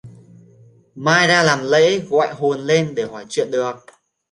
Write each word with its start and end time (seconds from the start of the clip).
mai 0.95 1.27
ra 1.27 1.43
làm 1.43 1.63
lễ 1.63 1.99
gọi 1.99 2.33
hồn 2.33 2.59
lên 2.59 2.95
để 2.95 3.03
hỏi 3.05 3.25
chuyện 3.29 3.51
được 3.51 3.85